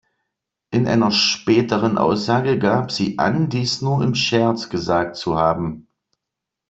[0.71, 5.89] In einer späteren Aussage gab sie an dies nur im Scherz gesagt zu haben.